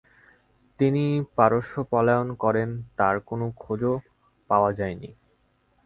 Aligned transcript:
তিনি 0.79 1.03
পারস্য 1.35 1.73
পলায়ন 1.89 2.29
করেন 2.35 2.69
তার 2.97 3.15
আর 3.15 3.25
কোনো 3.25 3.45
খোঁজ 3.57 3.81
পাওয়া 4.49 4.71
যায়নি। 4.73 5.09